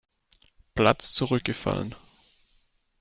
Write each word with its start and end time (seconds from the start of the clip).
Platz 0.73 1.13
zurückgefallen. 1.13 1.93